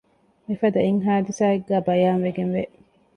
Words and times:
މިފަދަ 0.45 0.79
އެއް 0.83 1.01
ޙާދިޘާއެއްގައި 1.05 1.85
ބަޔާންވެގެންވެ 1.87 2.63